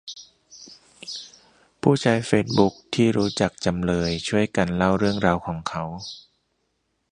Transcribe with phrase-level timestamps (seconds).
[1.81, 5.83] ผู้ใช้เฟซบุ๊กที่รู้จักจำเลย ช่วยกันเล่าเรื่องราวของเขา